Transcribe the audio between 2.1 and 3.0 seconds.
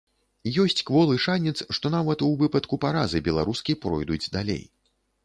у выпадку